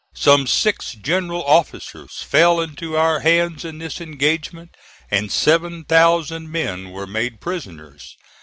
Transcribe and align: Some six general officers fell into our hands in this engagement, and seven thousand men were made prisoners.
Some 0.15 0.47
six 0.47 0.93
general 0.93 1.43
officers 1.43 2.23
fell 2.23 2.59
into 2.59 2.97
our 2.97 3.19
hands 3.19 3.63
in 3.63 3.77
this 3.77 4.01
engagement, 4.01 4.73
and 5.11 5.31
seven 5.31 5.83
thousand 5.83 6.51
men 6.51 6.89
were 6.89 7.05
made 7.05 7.39
prisoners. 7.39 8.17